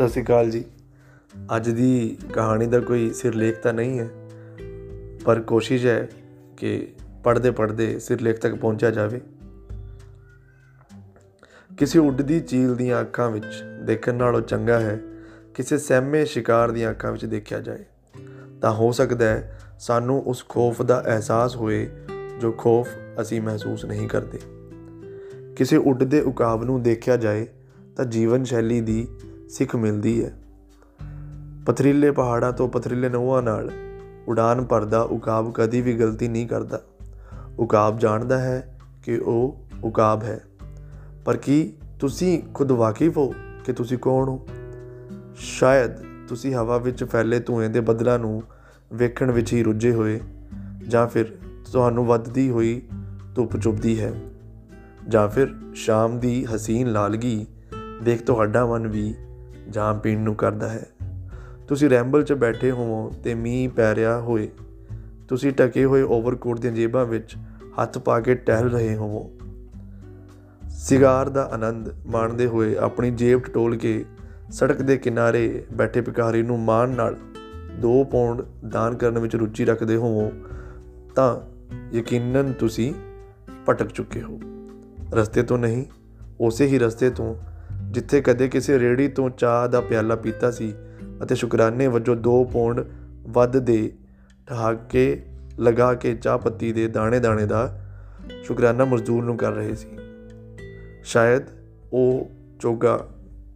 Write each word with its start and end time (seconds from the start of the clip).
ਸਤਿ 0.00 0.08
ਸ਼੍ਰੀ 0.08 0.22
ਅਕਾਲ 0.22 0.50
ਜੀ। 0.50 0.64
ਅੱਜ 1.56 1.70
ਦੀ 1.70 2.18
ਕਹਾਣੀ 2.32 2.66
ਦਾ 2.66 2.80
ਕੋਈ 2.80 3.10
ਸਿਰਲੇਖ 3.10 3.58
ਤਾਂ 3.58 3.72
ਨਹੀਂ 3.72 3.98
ਹੈ, 3.98 4.08
ਪਰ 5.24 5.40
ਕੋਸ਼ਿਸ਼ 5.40 5.86
ਹੈ 5.86 6.08
ਕਿ 6.56 6.88
ਪੜ੍ਹਦੇ 7.24 7.50
ਪੜ੍ਹਦੇ 7.50 7.98
ਸਿਰਲੇਖ 7.98 8.38
ਤੱਕ 8.38 8.54
ਪਹੁੰਚਿਆ 8.54 8.90
ਜਾਵੇ। 8.90 9.20
ਕਿਸੇ 11.78 11.98
ਉੱਡਦੀ 11.98 12.40
ਚੀਲ 12.40 12.74
ਦੀਆਂ 12.74 13.00
ਅੱਖਾਂ 13.00 13.30
ਵਿੱਚ 13.30 13.62
ਦੇਖਣ 13.84 14.14
ਨਾਲੋਂ 14.14 14.40
ਚੰਗਾ 14.40 14.80
ਹੈ 14.80 15.00
ਕਿਸੇ 15.54 15.78
ਸਹਿਮੇ 15.78 16.24
ਸ਼ਿਕਾਰ 16.24 16.70
ਦੀਆਂ 16.70 16.90
ਅੱਖਾਂ 16.90 17.12
ਵਿੱਚ 17.12 17.24
ਦੇਖਿਆ 17.24 17.60
ਜਾਏ। 17.60 17.84
ਤਾਂ 18.62 18.72
ਹੋ 18.72 18.92
ਸਕਦਾ 18.92 19.26
ਹੈ 19.26 19.60
ਸਾਨੂੰ 19.78 20.22
ਉਸ 20.22 20.44
ਖੋਫ 20.48 20.82
ਦਾ 20.82 21.02
ਅਹਿਸਾਸ 21.06 21.56
ਹੋਏ 21.56 21.90
ਜੋ 22.40 22.52
ਖੋਫ 22.52 22.88
ਅਸੀਂ 23.20 23.42
ਮਹਿਸੂਸ 23.42 23.84
ਨਹੀਂ 23.84 24.08
ਕਰਦੇ। 24.08 24.38
ਕਿਸੇ 25.56 25.76
ਉੱਡਦੇ 25.76 26.20
ਉਕਾਬ 26.20 26.64
ਨੂੰ 26.64 26.82
ਦੇਖਿਆ 26.82 27.16
ਜਾਏ 27.16 27.46
ਤਾਂ 27.96 28.04
ਜੀਵਨ 28.04 28.44
ਸ਼ੈਲੀ 28.44 28.80
ਦੀ 28.80 29.08
ਸਿੱਖ 29.50 29.76
ਮਿਲਦੀ 29.76 30.24
ਹੈ। 30.24 30.32
ਪਥਰੀਲੇ 31.66 32.10
ਪਹਾੜਾਂ 32.10 32.52
ਤੋਂ 32.52 32.68
ਪਥਰੀਲੇ 32.68 33.08
ਨਹੁੰਆਂ 33.08 33.42
ਨਾਲ 33.42 33.70
ਉਡਾਨ 34.28 34.64
ਭਰਦਾ 34.64 35.00
ਉਕਾਬ 35.00 35.52
ਕਦੀ 35.52 35.80
ਵੀ 35.80 35.94
ਗਲਤੀ 35.94 36.28
ਨਹੀਂ 36.28 36.48
ਕਰਦਾ। 36.48 36.80
ਉਕਾਬ 37.58 37.98
ਜਾਣਦਾ 37.98 38.38
ਹੈ 38.38 38.78
ਕਿ 39.04 39.18
ਉਹ 39.18 39.64
ਉਕਾਬ 39.84 40.22
ਹੈ। 40.22 40.40
ਪਰ 41.24 41.36
ਕੀ 41.36 41.72
ਤੁਸੀਂ 42.00 42.42
ਖੁਦ 42.54 42.72
ਵਾਕਿਫ 42.72 43.16
ਹੋ 43.16 43.34
ਕਿ 43.64 43.72
ਤੁਸੀਂ 43.72 43.98
ਕੌਣ 43.98 44.28
ਹੋ? 44.28 44.48
ਸ਼ਾਇਦ 45.36 45.90
ਤੁਸੀਂ 46.28 46.54
ਹਵਾ 46.54 46.78
ਵਿੱਚ 46.78 47.04
ਫੈਲੇ 47.04 47.40
ਧੂਏ 47.40 47.68
ਦੇ 47.68 47.80
ਬੱਦਲਾਂ 47.80 48.18
ਨੂੰ 48.18 48.42
ਵੇਖਣ 48.92 49.30
ਵਿੱਚ 49.30 49.52
ਹੀ 49.52 49.62
ਰੁੱਝੇ 49.62 49.92
ਹੋਏ 49.92 50.20
ਜਾਂ 50.88 51.08
ਫਿਰ 51.08 51.38
ਤੁਹਾਨੂੰ 51.72 52.06
ਵੱਧਦੀ 52.06 52.50
ਹੋਈ 52.50 52.82
ਧੁੱਪ 53.34 53.56
ਚੁੱਭਦੀ 53.56 54.00
ਹੈ 54.00 54.12
ਜਾਂ 55.08 55.28
ਫਿਰ 55.28 55.48
ਸ਼ਾਮ 55.74 56.18
ਦੀ 56.18 56.44
ਹਸੀਨ 56.44 56.92
ਲਾਲਗੀ 56.92 57.46
ਦੇਖ 58.02 58.22
ਤੁਹਾਡਾ 58.22 58.66
ਮਨ 58.66 58.86
ਵੀ 58.86 59.14
ਜਾਂ 59.70 59.94
ਪੀਣ 59.94 60.20
ਨੂੰ 60.20 60.34
ਕਰਦਾ 60.34 60.68
ਹੈ। 60.68 60.86
ਤੁਸੀਂ 61.68 61.90
ਰੈਂਬਲ 61.90 62.22
'ਚ 62.22 62.32
ਬੈਠੇ 62.32 62.70
ਹੋਵੋ 62.70 63.12
ਤੇ 63.24 63.34
ਮੀਂਹ 63.34 63.70
ਪੈ 63.70 63.94
ਰਿਹਾ 63.94 64.20
ਹੋਏ। 64.20 64.48
ਤੁਸੀਂ 65.28 65.52
ਟਕੇ 65.52 65.84
ਹੋਏ 65.84 66.02
ਓਵਰਕੋਟ 66.02 66.60
ਦੀਆਂ 66.60 66.72
ਜੇਬਾਂ 66.72 67.06
ਵਿੱਚ 67.06 67.36
ਹੱਥ 67.82 67.98
ਪਾ 67.98 68.20
ਕੇ 68.20 68.34
ਟਹਿਲ 68.34 68.70
ਰਹੇ 68.70 68.96
ਹੋਵੋ। 68.96 69.30
ਸਿਗਾਰ 70.70 71.28
ਦਾ 71.28 71.50
ਆਨੰਦ 71.52 71.88
ਮਾਣਦੇ 72.06 72.46
ਹੋਏ 72.46 72.76
ਆਪਣੀ 72.76 73.10
ਜੇਬ 73.10 73.40
ਟਟੋਲ 73.40 73.76
ਕੇ 73.76 74.04
ਸੜਕ 74.50 74.82
ਦੇ 74.82 74.96
ਕਿਨਾਰੇ 74.96 75.64
ਬੈਠੇ 75.72 76.00
ਭਿਖਾਰੀ 76.00 76.42
ਨੂੰ 76.42 76.60
ਮਾਣ 76.60 76.88
ਨਾਲ 76.88 77.16
2 77.80 78.04
ਪੌਂਡ 78.04 78.42
ਦਾਨ 78.68 78.96
ਕਰਨ 78.96 79.18
ਵਿੱਚ 79.18 79.36
ਰੁਚੀ 79.36 79.64
ਰੱਖਦੇ 79.64 79.96
ਹੋਵੋ 79.96 80.32
ਤਾਂ 81.14 81.40
ਯਕੀਨਨ 81.96 82.52
ਤੁਸੀਂ 82.52 82.94
ਭਟਕ 83.68 83.86
ਚੁੱਕੇ 83.86 84.22
ਹੋ। 84.22 84.40
ਰਸਤੇ 85.12 85.42
ਤੋਂ 85.42 85.58
ਨਹੀਂ, 85.58 85.84
ਉਸੇ 86.40 86.66
ਹੀ 86.66 86.78
ਰਸਤੇ 86.78 87.10
ਤੋਂ 87.10 87.34
ਜਿੱਥੇ 87.90 88.20
ਕਦੇ 88.20 88.48
ਕਿਸੇ 88.48 88.78
ਰੇੜੀ 88.78 89.08
ਤੋਂ 89.08 89.30
ਚਾਹ 89.30 89.68
ਦਾ 89.68 89.80
ਪਿਆਲਾ 89.80 90.16
ਪੀਤਾ 90.16 90.50
ਸੀ 90.50 90.74
ਅਤੇ 91.22 91.34
ਸ਼ੁਕਰਾਨੇ 91.34 91.86
ਵਜੋਂ 91.86 92.16
2 92.16 92.44
ਪੌਂਡ 92.44 92.84
ਵੱਧ 93.28 93.58
ਦੇ 93.58 93.92
ਠਹਾਕੇ 94.46 95.22
ਲਗਾ 95.60 95.94
ਕੇ 95.94 96.14
ਚਾਹ 96.14 96.38
ਪੱਤੀ 96.38 96.72
ਦੇ 96.72 96.88
ਦਾਣੇ-ਦਾਣੇ 96.88 97.46
ਦਾ 97.46 97.80
ਸ਼ੁਕਰਾਨਾ 98.42 98.84
ਮਜ਼ਦੂਰ 98.84 99.24
ਨੂੰ 99.24 99.36
ਕਰ 99.36 99.52
ਰਹੇ 99.52 99.74
ਸੀ। 99.74 99.88
ਸ਼ਾਇਦ 101.02 101.42
ਉਹ 101.92 102.30
ਚੋਗਾ 102.60 103.08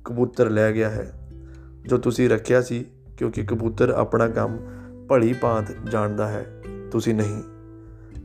ਕਬੂਤਰ 0.04 0.50
ਲੈ 0.50 0.72
ਗਿਆ 0.72 0.90
ਹੈ, 0.90 1.12
ਜੋ 1.86 1.98
ਤੁਸੀਂ 1.98 2.30
ਰੱਖਿਆ 2.30 2.62
ਸੀ, 2.62 2.86
ਕਿਉਂਕਿ 3.16 3.42
ਕਬੂਤਰ 3.42 3.90
ਆਪਣਾ 3.90 4.28
ਕੰਮ 4.28 4.58
ਭਲੀ 5.08 5.32
ਭਾਂਤ 5.32 5.90
ਜਾਣਦਾ 5.90 6.28
ਹੈ, 6.28 6.46
ਤੁਸੀਂ 6.90 7.14
ਨਹੀਂ। 7.14 7.42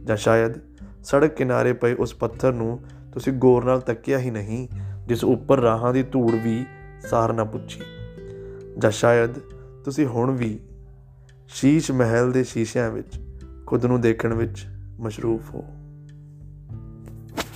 ਜਾਂ 0.05 0.17
ਸ਼ਾਇਦ 0.17 0.51
ਸੜਕ 1.03 1.33
ਕਿਨਾਰੇ 1.33 1.73
ਪਏ 1.73 1.93
ਉਸ 1.93 2.15
ਪੱਥਰ 2.15 2.53
ਨੂੰ 2.53 2.79
ਤੁਸੀਂ 3.13 3.33
ਗੌਰ 3.33 3.63
ਨਾਲ 3.63 3.81
ਤੱਕਿਆ 3.81 4.19
ਹੀ 4.19 4.31
ਨਹੀਂ 4.31 4.67
ਜਿਸ 5.09 5.23
ਉੱਪਰ 5.23 5.59
ਰਾਹਾਂ 5.59 5.93
ਦੀ 5.93 6.03
ਧੂੜ 6.03 6.31
ਵੀ 6.31 6.65
ਸਾਰ 7.09 7.33
ਨਾ 7.33 7.43
ਪੁੱਛੀ। 7.43 7.81
ਜਾਂ 8.77 8.91
ਸ਼ਾਇਦ 8.91 9.31
ਤੁਸੀਂ 9.85 10.05
ਹੁਣ 10.05 10.31
ਵੀ 10.31 10.59
ਸ਼ੀਸ਼ 11.47 11.91
ਮਹਿਲ 11.91 12.31
ਦੇ 12.31 12.43
ਸ਼ੀਸ਼ਿਆਂ 12.43 12.91
ਵਿੱਚ, 12.91 13.19
ਖੁਦ 13.67 13.85
ਨੂੰ 13.85 14.01
ਦੇਖਣ 14.01 14.33
ਵਿੱਚ 14.33 14.65
ਮਸ਼ਰੂਫ 14.99 15.55
ਹੋ। 15.55 15.63